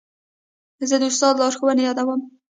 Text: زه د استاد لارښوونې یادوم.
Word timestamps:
زه 0.89 0.95
د 1.01 1.03
استاد 1.11 1.35
لارښوونې 1.41 1.83
یادوم. 1.87 2.21